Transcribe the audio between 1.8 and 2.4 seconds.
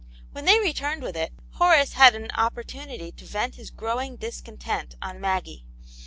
had an